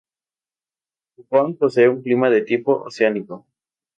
[1.13, 3.45] Pucón posee un clima de tipo oceánico.